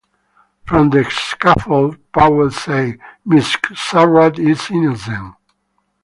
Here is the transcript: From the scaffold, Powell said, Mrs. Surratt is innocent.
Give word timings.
From 0.65 0.89
the 0.89 1.03
scaffold, 1.11 1.97
Powell 2.11 2.49
said, 2.49 2.97
Mrs. 3.23 3.77
Surratt 3.77 4.39
is 4.39 4.71
innocent. 4.71 5.35